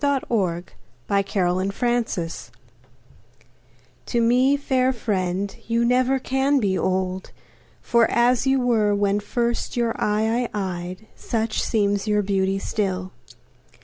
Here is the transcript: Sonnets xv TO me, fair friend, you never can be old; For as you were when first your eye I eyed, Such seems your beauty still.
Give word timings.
Sonnets 0.01 0.25
xv 1.07 2.49
TO 4.07 4.19
me, 4.21 4.57
fair 4.57 4.91
friend, 4.91 5.55
you 5.67 5.85
never 5.85 6.17
can 6.17 6.59
be 6.59 6.75
old; 6.75 7.31
For 7.83 8.09
as 8.09 8.47
you 8.47 8.59
were 8.59 8.95
when 8.95 9.19
first 9.19 9.77
your 9.77 9.93
eye 10.01 10.49
I 10.49 10.49
eyed, 10.59 11.05
Such 11.15 11.61
seems 11.61 12.07
your 12.07 12.23
beauty 12.23 12.57
still. 12.57 13.11